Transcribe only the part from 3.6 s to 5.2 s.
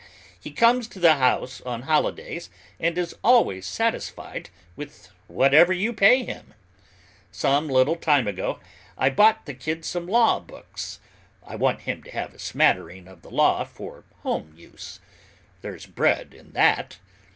satisfied with